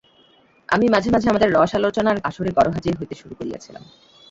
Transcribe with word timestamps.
আমি 0.69 0.85
মাঝে 0.89 1.09
মাঝে 1.11 1.27
আমাদের 1.29 1.49
রসালোচনার 1.51 2.17
আসরে 2.23 2.51
গরহাজির 2.51 2.97
হইতে 2.99 3.15
শুরু 3.15 3.33
করিয়াছিলাম। 3.35 3.83